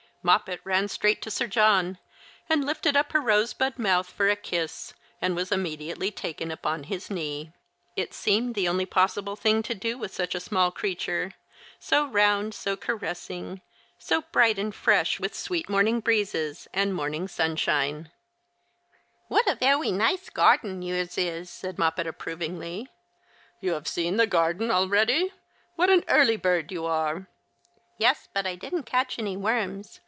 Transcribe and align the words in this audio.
Moppet 0.23 0.61
ran 0.63 0.87
straight 0.87 1.19
to 1.23 1.31
Sir 1.31 1.47
John, 1.47 1.97
and 2.47 2.63
lifted 2.63 2.95
up 2.95 3.11
her 3.11 3.19
rosebud 3.19 3.79
mouth 3.79 4.07
for 4.07 4.29
a 4.29 4.35
kiss, 4.35 4.93
and 5.19 5.35
was 5.35 5.51
immediately 5.51 6.11
taken 6.11 6.51
upon 6.51 6.83
his 6.83 7.09
knee. 7.09 7.53
It 7.95 8.13
seemed 8.13 8.53
the 8.53 8.67
only 8.67 8.85
possible 8.85 9.35
thing 9.35 9.63
to 9.63 9.73
do 9.73 9.97
with 9.97 10.13
such 10.13 10.35
a 10.35 10.39
small 10.39 10.69
creature, 10.69 11.31
so 11.79 12.05
round, 12.05 12.53
so 12.53 12.75
caressing, 12.77 13.61
so 13.97 14.21
bright 14.31 14.59
and 14.59 14.75
fresh 14.75 15.19
with 15.19 15.33
sweet 15.33 15.67
morning 15.67 15.99
breezes 15.99 16.67
and 16.71 16.93
morning 16.93 17.27
sunshine. 17.27 18.11
118 19.27 19.27
The 19.27 19.39
Christmas 19.39 19.41
Hirelings. 19.41 19.45
"What 19.47 19.47
a 19.47 19.57
veway 19.57 19.91
nice 20.19 20.29
garden 20.29 20.81
yours 20.83 21.17
is," 21.17 21.49
said 21.49 21.79
Moppet, 21.79 22.05
aj^provingly. 22.05 22.89
"You 23.59 23.71
have 23.71 23.87
seen 23.87 24.17
the 24.17 24.27
garden 24.27 24.69
already, 24.69 25.33
What 25.75 25.89
an 25.89 26.03
early 26.07 26.37
bird 26.37 26.71
you 26.71 26.85
are 26.85 27.17
I 27.17 27.25
""Yes, 27.97 28.27
but 28.31 28.45
I 28.45 28.53
didn't 28.53 28.83
catch 28.83 29.17
any 29.17 29.35
worms. 29.35 29.99